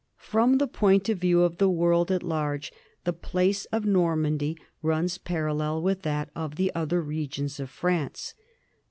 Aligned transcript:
From 0.17 0.57
the 0.57 0.65
point 0.65 1.09
of 1.09 1.19
view 1.19 1.43
of 1.43 1.59
the 1.59 1.69
world 1.69 2.09
at 2.09 2.23
large, 2.23 2.73
the 3.03 3.13
history 3.31 3.53
of 3.71 3.85
Normandy 3.85 4.57
runs 4.81 5.19
parallel 5.19 5.83
with 5.83 6.01
that 6.01 6.31
of 6.35 6.55
the 6.55 6.71
other 6.73 7.03
regions 7.03 7.59
of 7.59 7.69
France. 7.69 8.33